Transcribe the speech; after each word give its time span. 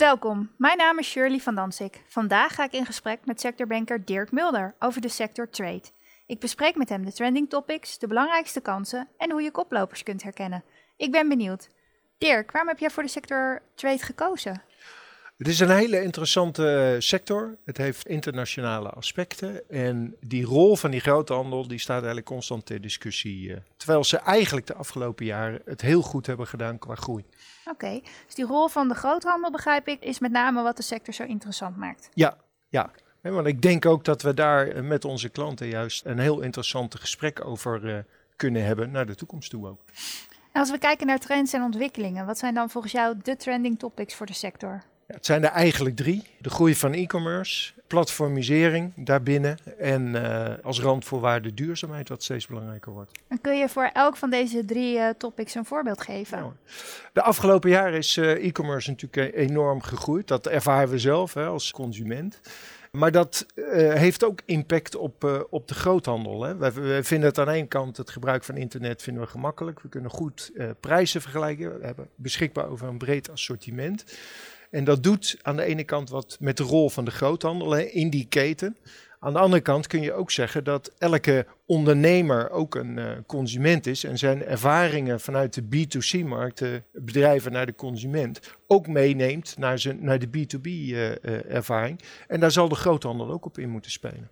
Welkom, 0.00 0.50
mijn 0.56 0.76
naam 0.76 0.98
is 0.98 1.08
Shirley 1.08 1.38
van 1.38 1.54
Dansik. 1.54 2.02
Vandaag 2.06 2.54
ga 2.54 2.64
ik 2.64 2.72
in 2.72 2.86
gesprek 2.86 3.20
met 3.24 3.40
sectorbanker 3.40 4.04
Dirk 4.04 4.32
Mulder 4.32 4.74
over 4.78 5.00
de 5.00 5.08
sector 5.08 5.50
trade. 5.50 5.82
Ik 6.26 6.40
bespreek 6.40 6.76
met 6.76 6.88
hem 6.88 7.04
de 7.04 7.12
trending 7.12 7.48
topics, 7.48 7.98
de 7.98 8.06
belangrijkste 8.06 8.60
kansen 8.60 9.08
en 9.16 9.30
hoe 9.30 9.42
je 9.42 9.50
koplopers 9.50 10.02
kunt 10.02 10.22
herkennen. 10.22 10.64
Ik 10.96 11.12
ben 11.12 11.28
benieuwd. 11.28 11.68
Dirk, 12.18 12.50
waarom 12.50 12.70
heb 12.70 12.78
jij 12.78 12.90
voor 12.90 13.02
de 13.02 13.08
sector 13.08 13.62
trade 13.74 13.98
gekozen? 13.98 14.62
Het 15.40 15.48
is 15.48 15.60
een 15.60 15.70
hele 15.70 16.02
interessante 16.02 16.92
eh, 16.94 17.00
sector. 17.00 17.56
Het 17.64 17.76
heeft 17.76 18.06
internationale 18.06 18.88
aspecten. 18.88 19.70
En 19.70 20.16
die 20.20 20.44
rol 20.44 20.76
van 20.76 20.90
die 20.90 21.00
groothandel 21.00 21.68
die 21.68 21.78
staat 21.78 21.96
eigenlijk 21.96 22.26
constant 22.26 22.66
ter 22.66 22.80
discussie. 22.80 23.54
Eh, 23.54 23.60
terwijl 23.76 24.04
ze 24.04 24.16
eigenlijk 24.16 24.66
de 24.66 24.74
afgelopen 24.74 25.26
jaren 25.26 25.60
het 25.64 25.80
heel 25.80 26.02
goed 26.02 26.26
hebben 26.26 26.46
gedaan 26.46 26.78
qua 26.78 26.94
groei. 26.94 27.24
Oké, 27.64 28.00
dus 28.26 28.34
die 28.34 28.44
rol 28.44 28.68
van 28.68 28.88
de 28.88 28.94
groothandel, 28.94 29.50
begrijp 29.50 29.88
ik, 29.88 30.04
is 30.04 30.18
met 30.18 30.30
name 30.30 30.62
wat 30.62 30.76
de 30.76 30.82
sector 30.82 31.14
zo 31.14 31.24
interessant 31.24 31.76
maakt. 31.76 32.08
Ja, 32.14 32.36
ja. 32.68 32.90
want 33.20 33.46
ik 33.46 33.62
denk 33.62 33.86
ook 33.86 34.04
dat 34.04 34.22
we 34.22 34.34
daar 34.34 34.68
eh, 34.68 34.82
met 34.82 35.04
onze 35.04 35.28
klanten 35.28 35.66
juist 35.66 36.04
een 36.04 36.18
heel 36.18 36.40
interessant 36.40 36.94
gesprek 36.94 37.44
over 37.44 38.04
kunnen 38.36 38.64
hebben 38.64 38.90
naar 38.90 39.06
de 39.06 39.14
toekomst 39.14 39.50
toe 39.50 39.68
ook. 39.68 39.80
als 40.52 40.70
we 40.70 40.78
kijken 40.78 41.06
naar 41.06 41.18
trends 41.18 41.52
en 41.52 41.62
ontwikkelingen, 41.62 42.26
wat 42.26 42.38
zijn 42.38 42.54
dan 42.54 42.70
volgens 42.70 42.92
jou 42.92 43.16
de 43.22 43.36
trending 43.36 43.78
topics 43.78 44.14
voor 44.14 44.26
de 44.26 44.34
sector? 44.34 44.82
Het 45.12 45.26
zijn 45.26 45.44
er 45.44 45.50
eigenlijk 45.50 45.96
drie. 45.96 46.22
De 46.38 46.50
groei 46.50 46.74
van 46.74 46.92
e-commerce, 46.92 47.72
platformisering 47.86 48.92
daarbinnen 48.96 49.58
en 49.78 50.14
uh, 50.14 50.48
als 50.62 50.80
randvoorwaarde 50.80 51.54
duurzaamheid, 51.54 52.08
wat 52.08 52.22
steeds 52.22 52.46
belangrijker 52.46 52.92
wordt. 52.92 53.10
En 53.28 53.40
kun 53.40 53.58
je 53.58 53.68
voor 53.68 53.90
elk 53.92 54.16
van 54.16 54.30
deze 54.30 54.64
drie 54.64 54.96
uh, 54.96 55.08
topics 55.18 55.54
een 55.54 55.64
voorbeeld 55.64 56.00
geven? 56.00 56.38
Nou, 56.38 56.52
de 57.12 57.22
afgelopen 57.22 57.70
jaren 57.70 57.98
is 57.98 58.16
uh, 58.16 58.46
e-commerce 58.46 58.90
natuurlijk 58.90 59.34
enorm 59.34 59.82
gegroeid. 59.82 60.28
Dat 60.28 60.46
ervaren 60.46 60.88
we 60.88 60.98
zelf 60.98 61.34
hè, 61.34 61.46
als 61.46 61.70
consument. 61.70 62.40
Maar 62.90 63.12
dat 63.12 63.46
uh, 63.54 63.92
heeft 63.92 64.24
ook 64.24 64.40
impact 64.44 64.96
op, 64.96 65.24
uh, 65.24 65.40
op 65.50 65.68
de 65.68 65.74
groothandel. 65.74 66.42
Hè. 66.42 66.56
We, 66.56 66.72
we, 66.72 67.00
vinden 67.02 67.28
het 67.28 67.38
aan 67.38 67.48
één 67.48 67.68
kant 67.68 67.96
het 67.96 68.10
gebruik 68.10 68.44
van 68.44 68.56
internet 68.56 69.02
vinden 69.02 69.22
we 69.22 69.28
gemakkelijk. 69.28 69.80
We 69.80 69.88
kunnen 69.88 70.10
goed 70.10 70.50
uh, 70.54 70.70
prijzen 70.80 71.20
vergelijken. 71.20 71.78
We 71.78 71.86
hebben 71.86 72.08
beschikbaar 72.14 72.68
over 72.68 72.88
een 72.88 72.98
breed 72.98 73.30
assortiment. 73.30 74.04
En 74.70 74.84
dat 74.84 75.02
doet 75.02 75.38
aan 75.42 75.56
de 75.56 75.64
ene 75.64 75.84
kant 75.84 76.10
wat 76.10 76.36
met 76.40 76.56
de 76.56 76.62
rol 76.62 76.90
van 76.90 77.04
de 77.04 77.10
groothandel 77.10 77.76
in 77.76 78.10
die 78.10 78.26
keten. 78.26 78.76
Aan 79.22 79.32
de 79.32 79.38
andere 79.38 79.62
kant 79.62 79.86
kun 79.86 80.02
je 80.02 80.12
ook 80.12 80.30
zeggen 80.30 80.64
dat 80.64 80.92
elke 80.98 81.46
ondernemer 81.66 82.50
ook 82.50 82.74
een 82.74 82.96
uh, 82.96 83.10
consument 83.26 83.86
is 83.86 84.04
en 84.04 84.18
zijn 84.18 84.44
ervaringen 84.44 85.20
vanuit 85.20 85.54
de 85.54 85.62
B2C-markt, 85.62 86.58
de 86.58 86.82
bedrijven 86.92 87.52
naar 87.52 87.66
de 87.66 87.74
consument, 87.74 88.40
ook 88.66 88.86
meeneemt 88.86 89.54
naar, 89.58 89.78
zijn, 89.78 90.04
naar 90.04 90.18
de 90.18 90.26
B2B-ervaring. 90.26 92.00
Uh, 92.00 92.06
uh, 92.06 92.24
en 92.26 92.40
daar 92.40 92.50
zal 92.50 92.68
de 92.68 92.74
groothandel 92.74 93.30
ook 93.30 93.44
op 93.44 93.58
in 93.58 93.68
moeten 93.68 93.90
spelen. 93.90 94.30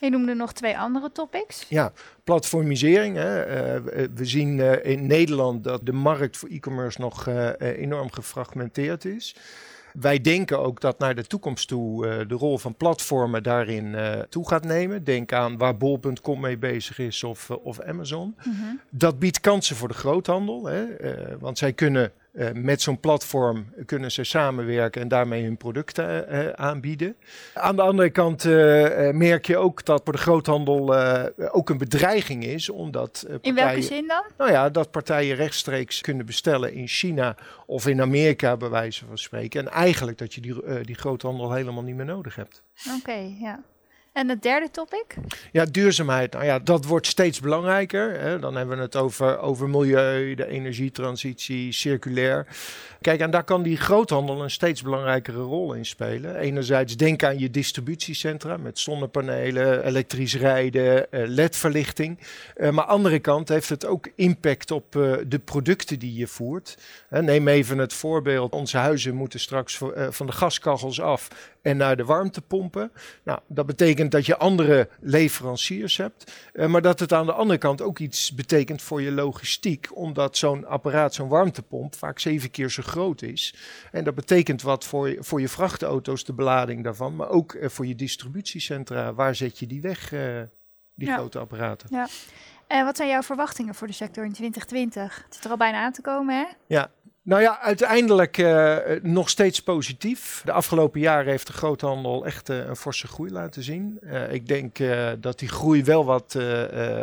Je 0.00 0.10
noemde 0.10 0.34
nog 0.34 0.52
twee 0.52 0.78
andere 0.78 1.12
topics. 1.12 1.66
Ja, 1.68 1.92
platformisering. 2.24 3.16
Hè. 3.16 3.46
Uh, 3.46 4.06
we 4.14 4.24
zien 4.24 4.58
uh, 4.58 4.84
in 4.84 5.06
Nederland 5.06 5.64
dat 5.64 5.86
de 5.86 5.92
markt 5.92 6.36
voor 6.36 6.48
e-commerce 6.48 7.00
nog 7.00 7.26
uh, 7.26 7.50
enorm 7.58 8.12
gefragmenteerd 8.12 9.04
is. 9.04 9.36
Wij 9.92 10.20
denken 10.20 10.58
ook 10.58 10.80
dat 10.80 10.98
naar 10.98 11.14
de 11.14 11.26
toekomst 11.26 11.68
toe 11.68 12.06
de 12.26 12.34
rol 12.34 12.58
van 12.58 12.76
platformen 12.76 13.42
daarin 13.42 13.96
toe 14.28 14.48
gaat 14.48 14.64
nemen. 14.64 15.04
Denk 15.04 15.32
aan 15.32 15.58
waar 15.58 15.76
bol.com 15.76 16.40
mee 16.40 16.58
bezig 16.58 16.98
is 16.98 17.24
of, 17.24 17.50
of 17.50 17.80
Amazon. 17.80 18.36
Mm 18.44 18.52
-hmm. 18.52 18.80
Dat 18.90 19.18
biedt 19.18 19.40
kansen 19.40 19.76
voor 19.76 19.88
de 19.88 19.94
groothandel, 19.94 20.66
hè, 20.66 20.84
want 21.38 21.58
zij 21.58 21.72
kunnen 21.72 22.12
uh, 22.32 22.48
met 22.54 22.82
zo'n 22.82 23.00
platform 23.00 23.66
kunnen 23.86 24.12
ze 24.12 24.24
samenwerken 24.24 25.02
en 25.02 25.08
daarmee 25.08 25.44
hun 25.44 25.56
producten 25.56 26.34
uh, 26.34 26.48
aanbieden. 26.48 27.16
Aan 27.54 27.76
de 27.76 27.82
andere 27.82 28.10
kant 28.10 28.44
uh, 28.44 29.10
merk 29.10 29.46
je 29.46 29.56
ook 29.56 29.84
dat 29.84 30.00
voor 30.04 30.12
de 30.12 30.18
groothandel 30.18 30.94
ook 31.50 31.70
een 31.70 31.78
bedreiging 31.78 32.44
is, 32.44 32.68
omdat 32.68 33.10
partijen, 33.10 33.42
In 33.42 33.54
welke 33.54 33.82
zin 33.82 34.06
dan? 34.06 34.22
Nou 34.38 34.50
ja, 34.50 34.70
dat 34.70 34.90
partijen 34.90 35.36
rechtstreeks 35.36 36.00
kunnen 36.00 36.26
bestellen 36.26 36.72
in 36.72 36.86
China 36.86 37.36
of 37.66 37.86
in 37.86 38.00
Amerika, 38.00 38.56
bij 38.56 38.70
wijze 38.70 39.04
van 39.06 39.18
spreken. 39.18 39.60
En 39.60 39.72
eigenlijk 39.72 40.18
dat 40.18 40.34
je 40.34 40.40
die, 40.40 40.82
die 40.82 40.94
groothandel 40.94 41.52
helemaal 41.52 41.82
niet 41.82 41.96
meer 41.96 42.04
nodig 42.04 42.34
hebt. 42.34 42.62
Oké, 42.86 42.96
okay, 42.96 43.36
ja. 43.40 43.60
En 44.12 44.28
het 44.28 44.42
derde 44.42 44.70
topic? 44.70 45.14
Ja, 45.52 45.64
duurzaamheid. 45.64 46.32
Nou 46.32 46.44
ja, 46.44 46.58
dat 46.58 46.84
wordt 46.84 47.06
steeds 47.06 47.40
belangrijker. 47.40 48.20
Hè. 48.20 48.38
Dan 48.38 48.56
hebben 48.56 48.76
we 48.76 48.82
het 48.82 48.96
over, 48.96 49.38
over 49.38 49.68
milieu, 49.68 50.34
de 50.34 50.46
energietransitie, 50.46 51.72
circulair. 51.72 52.46
Kijk, 53.00 53.20
en 53.20 53.30
daar 53.30 53.44
kan 53.44 53.62
die 53.62 53.76
groothandel 53.76 54.42
een 54.42 54.50
steeds 54.50 54.82
belangrijkere 54.82 55.38
rol 55.38 55.72
in 55.72 55.86
spelen. 55.86 56.36
Enerzijds 56.36 56.96
denk 56.96 57.22
aan 57.22 57.38
je 57.38 57.50
distributiecentra 57.50 58.56
met 58.56 58.78
zonnepanelen, 58.78 59.84
elektrisch 59.84 60.36
rijden, 60.36 61.06
ledverlichting. 61.10 62.18
Uh, 62.56 62.70
maar 62.70 62.84
andere 62.84 63.18
kant 63.18 63.48
heeft 63.48 63.68
het 63.68 63.86
ook 63.86 64.08
impact 64.14 64.70
op 64.70 64.96
uh, 64.96 65.16
de 65.26 65.38
producten 65.38 65.98
die 65.98 66.14
je 66.14 66.26
voert. 66.26 66.78
Neem 67.08 67.48
even 67.48 67.78
het 67.78 67.92
voorbeeld. 67.92 68.52
Onze 68.52 68.76
huizen 68.76 69.14
moeten 69.14 69.40
straks 69.40 69.80
van 70.10 70.26
de 70.26 70.32
gaskachels 70.32 71.00
af 71.00 71.28
en 71.62 71.76
naar 71.76 71.96
de 71.96 72.04
warmtepompen. 72.04 72.92
Nou, 73.22 73.38
dat 73.46 73.66
betekent 73.66 73.99
dat 74.08 74.26
je 74.26 74.36
andere 74.36 74.88
leveranciers 75.00 75.96
hebt. 75.96 76.32
maar 76.66 76.82
dat 76.82 77.00
het 77.00 77.12
aan 77.12 77.26
de 77.26 77.32
andere 77.32 77.58
kant 77.58 77.82
ook 77.82 77.98
iets 77.98 78.34
betekent 78.34 78.82
voor 78.82 79.02
je 79.02 79.12
logistiek. 79.12 79.88
Omdat 79.92 80.36
zo'n 80.36 80.66
apparaat, 80.66 81.14
zo'n 81.14 81.28
warmtepomp, 81.28 81.94
vaak 81.94 82.18
zeven 82.18 82.50
keer 82.50 82.70
zo 82.70 82.82
groot 82.82 83.22
is. 83.22 83.54
En 83.92 84.04
dat 84.04 84.14
betekent 84.14 84.62
wat 84.62 84.84
voor 84.84 85.08
je, 85.08 85.16
voor 85.20 85.40
je 85.40 85.48
vrachtauto's, 85.48 86.24
de 86.24 86.32
belading 86.32 86.84
daarvan, 86.84 87.16
maar 87.16 87.28
ook 87.28 87.54
uh, 87.54 87.68
voor 87.68 87.86
je 87.86 87.94
distributiecentra. 87.94 89.14
Waar 89.14 89.34
zet 89.34 89.58
je 89.58 89.66
die 89.66 89.80
weg, 89.80 90.12
uh, 90.12 90.20
die 90.94 91.08
ja. 91.08 91.16
grote 91.16 91.38
apparaten? 91.38 91.88
Ja. 91.90 92.08
En 92.66 92.84
wat 92.84 92.96
zijn 92.96 93.08
jouw 93.08 93.22
verwachtingen 93.22 93.74
voor 93.74 93.86
de 93.86 93.92
sector 93.92 94.24
in 94.24 94.32
2020? 94.32 95.22
Het 95.24 95.34
zit 95.34 95.44
er 95.44 95.50
al 95.50 95.56
bijna 95.56 95.84
aan 95.84 95.92
te 95.92 96.02
komen, 96.02 96.34
hè? 96.34 96.44
Ja, 96.66 96.90
nou 97.30 97.42
ja, 97.42 97.60
uiteindelijk 97.60 98.38
uh, 98.38 98.76
nog 99.02 99.28
steeds 99.28 99.62
positief. 99.62 100.42
De 100.44 100.52
afgelopen 100.52 101.00
jaren 101.00 101.30
heeft 101.30 101.46
de 101.46 101.52
groothandel 101.52 102.26
echt 102.26 102.50
uh, 102.50 102.66
een 102.66 102.76
forse 102.76 103.06
groei 103.06 103.30
laten 103.30 103.62
zien. 103.62 103.98
Uh, 104.02 104.32
ik 104.32 104.46
denk 104.46 104.78
dat 105.20 105.38
die 105.38 105.48
groei 105.48 105.84
wel 105.84 106.04
wat 106.04 106.38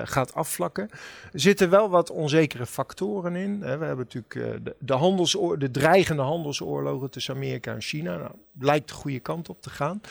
gaat 0.03 0.33
afvlakken. 0.33 0.89
Er 1.33 1.39
zitten 1.39 1.69
wel 1.69 1.89
wat 1.89 2.11
onzekere 2.11 2.65
factoren 2.65 3.35
in. 3.35 3.59
we 3.59 3.67
hebben 3.67 3.97
natuurlijk 3.97 4.33
de, 4.33 4.75
de, 4.79 5.55
de 5.57 5.71
dreigende 5.71 6.21
handelsoorlogen 6.21 7.09
tussen 7.09 7.35
Amerika 7.35 7.73
en 7.73 7.81
China. 7.81 8.17
Nou, 8.17 8.31
lijkt 8.59 8.87
de 8.87 8.93
goede 8.93 9.19
kant 9.19 9.49
op 9.49 9.61
te 9.61 9.69
gaan. 9.69 10.01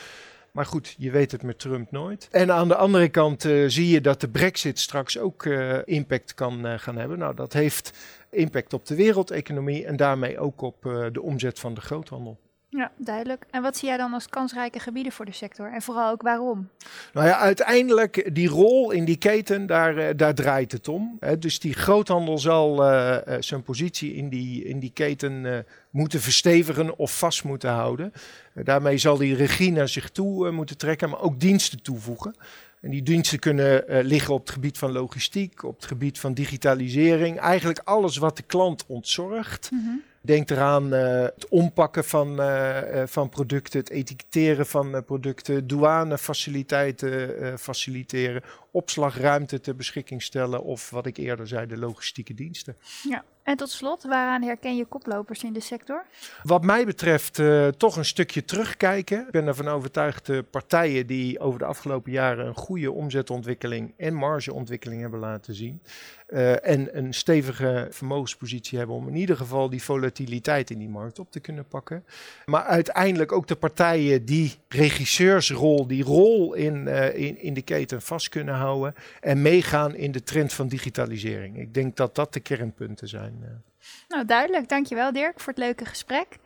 Maar 0.57 0.67
goed, 0.67 0.95
je 0.99 1.11
weet 1.11 1.33
het 1.33 1.43
met 1.43 1.59
Trump 1.59 1.91
nooit. 1.91 2.29
En 2.31 2.53
aan 2.53 2.69
de 2.69 2.77
andere 2.77 3.09
kant 3.09 3.45
uh, 3.45 3.69
zie 3.69 3.89
je 3.89 4.01
dat 4.01 4.21
de 4.21 4.29
brexit 4.29 4.79
straks 4.79 5.19
ook 5.19 5.45
uh, 5.45 5.79
impact 5.85 6.35
kan 6.35 6.67
uh, 6.67 6.79
gaan 6.79 6.97
hebben. 6.97 7.19
Nou, 7.19 7.35
dat 7.35 7.53
heeft 7.53 7.93
impact 8.31 8.73
op 8.73 8.87
de 8.87 8.95
wereldeconomie 8.95 9.87
en 9.87 9.97
daarmee 9.97 10.39
ook 10.39 10.61
op 10.61 10.83
de 11.13 11.23
omzet 11.23 11.59
van 11.59 11.75
de 11.75 11.81
groothandel. 11.81 12.39
Ja, 12.77 12.93
duidelijk. 12.97 13.45
En 13.51 13.63
wat 13.63 13.77
zie 13.77 13.89
jij 13.89 13.97
dan 13.97 14.13
als 14.13 14.29
kansrijke 14.29 14.79
gebieden 14.79 15.13
voor 15.13 15.25
de 15.25 15.33
sector? 15.33 15.73
En 15.73 15.83
vooral 15.83 16.11
ook 16.11 16.23
waarom? 16.23 16.69
Nou 17.13 17.27
ja, 17.27 17.39
uiteindelijk 17.39 18.35
die 18.35 18.49
rol 18.49 18.91
in 18.91 19.05
die 19.05 19.17
keten, 19.17 19.67
daar, 19.67 20.17
daar 20.17 20.35
draait 20.35 20.73
het 20.73 20.89
om. 20.89 21.19
Dus 21.39 21.59
die 21.59 21.75
groothandel 21.75 22.39
zal 22.39 22.93
uh, 22.93 23.17
zijn 23.41 23.63
positie 23.63 24.15
in 24.15 24.29
die, 24.29 24.65
in 24.65 24.81
die 24.81 24.91
keten 24.91 25.45
uh, 25.45 25.59
moeten 25.91 26.21
verstevigen 26.21 26.99
of 26.99 27.19
vast 27.19 27.45
moeten 27.45 27.71
houden. 27.71 28.13
Daarmee 28.55 28.99
zal 28.99 29.17
die 29.17 29.35
regie 29.35 29.73
naar 29.73 29.89
zich 29.89 30.11
toe 30.11 30.51
moeten 30.51 30.77
trekken, 30.79 31.11
maar 31.11 31.21
ook 31.21 31.41
diensten 31.41 31.83
toevoegen. 31.83 32.35
En 32.81 32.91
die 32.91 33.03
diensten 33.03 33.39
kunnen 33.39 33.85
liggen 34.07 34.35
op 34.35 34.41
het 34.41 34.51
gebied 34.51 34.79
van 34.79 34.93
logistiek, 34.93 35.63
op 35.65 35.77
het 35.77 35.87
gebied 35.87 36.19
van 36.19 36.35
digitalisering. 36.35 37.39
Eigenlijk 37.39 37.81
alles 37.85 38.17
wat 38.17 38.37
de 38.37 38.43
klant 38.43 38.85
ontzorgt. 38.87 39.71
Mm 39.71 39.85
-hmm. 39.85 40.03
Denk 40.27 40.51
eraan 40.51 40.95
uh, 40.95 41.23
het 41.23 41.49
ompakken 41.49 42.05
van, 42.05 42.41
uh, 42.41 43.03
van 43.07 43.29
producten, 43.29 43.81
het 43.81 43.91
etiketteren 43.91 44.67
van 44.67 45.05
producten, 45.05 45.67
douanefaciliteiten 45.67 47.59
faciliteren, 47.59 48.43
opslagruimte 48.71 49.61
ter 49.61 49.77
beschikking 49.77 50.23
stellen 50.23 50.63
of 50.63 50.91
wat 50.91 51.07
ik 51.07 51.17
eerder 51.17 51.49
zei, 51.49 51.67
de 51.67 51.77
logistieke 51.77 52.35
diensten. 52.35 52.77
Ja. 53.09 53.25
En 53.47 53.57
tot 53.57 53.71
slot, 53.71 54.03
waaraan 54.03 54.43
herken 54.43 54.77
je 54.77 54.85
koplopers 54.85 55.43
in 55.43 55.53
de 55.53 55.61
sector? 55.61 56.05
Wat 56.43 56.65
mij 56.65 56.85
betreft 56.85 57.39
uh, 57.39 57.69
toch 57.69 57.97
een 57.97 58.05
stukje 58.05 58.45
terugkijken. 58.45 59.21
Ik 59.21 59.31
ben 59.31 59.47
ervan 59.47 59.69
overtuigd 59.69 60.27
de 60.27 60.45
partijen 60.51 61.07
die 61.07 61.41
over 61.41 61.59
de 61.59 61.65
afgelopen 61.65 62.13
jaren 62.13 62.47
een 62.47 62.55
goede 62.55 62.93
omzetontwikkeling 62.93 63.95
en 63.97 64.15
margeontwikkeling 64.15 65.01
hebben 65.01 65.21
laten 65.21 65.55
zien. 65.55 65.83
Uh, 66.29 66.67
en 66.67 66.97
een 66.99 67.15
stevige 67.15 67.89
vermogenspositie 67.91 68.79
hebben 68.79 68.97
om 68.97 69.09
in 69.09 69.17
ieder 69.17 69.37
geval 69.37 69.71
die 69.71 69.83
volatiliteit 69.83 70.71
in 70.71 70.79
die 70.79 70.89
markt 70.89 71.19
op 71.19 71.31
te 71.31 71.41
kunnen 71.41 71.69
pakken. 71.69 72.05
Maar 72.45 72.65
uiteindelijk 72.65 73.33
ook 73.33 73.47
de 73.47 73.57
partijen 73.57 74.25
die 74.25 74.55
regisseursrol, 74.69 75.87
die 75.87 76.05
rol 76.05 76.55
in, 76.55 76.87
uh, 76.87 77.15
in, 77.15 77.41
in 77.41 77.55
de 77.55 77.63
keten 77.63 78.03
vast 78.03 78.29
kunnen 78.29 78.55
houden 78.55 78.95
en 79.21 79.43
meegaan 79.43 79.95
in 79.95 80.13
de 80.13 80.23
trend 80.23 80.53
van 80.53 80.69
digitalisering. 80.69 81.59
Ik 81.59 81.75
denk 81.75 81.97
dat 81.97 82.15
dat 82.15 82.33
de 82.33 82.41
kernpunten 82.41 83.09
zijn. 83.09 83.65
Nou, 84.09 84.25
duidelijk. 84.25 84.69
Dankjewel 84.69 85.13
Dirk 85.13 85.41
voor 85.41 85.53
het 85.53 85.63
leuke 85.63 85.85
gesprek. 85.85 86.39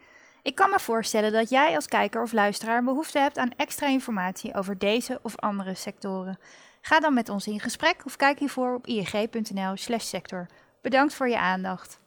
Ik 0.42 0.54
kan 0.54 0.70
me 0.70 0.78
voorstellen 0.78 1.32
dat 1.32 1.50
jij 1.50 1.74
als 1.74 1.86
kijker 1.86 2.22
of 2.22 2.32
luisteraar 2.32 2.84
behoefte 2.84 3.18
hebt 3.18 3.38
aan 3.38 3.52
extra 3.56 3.88
informatie 3.88 4.54
over 4.54 4.78
deze 4.78 5.18
of 5.22 5.36
andere 5.36 5.74
sectoren. 5.74 6.38
Ga 6.80 7.00
dan 7.00 7.14
met 7.14 7.28
ons 7.28 7.46
in 7.46 7.60
gesprek 7.60 8.02
of 8.04 8.16
kijk 8.16 8.38
hiervoor 8.38 8.74
op 8.74 8.86
ing.nl/sector. 8.86 10.46
Bedankt 10.82 11.14
voor 11.14 11.28
je 11.28 11.38
aandacht. 11.38 11.98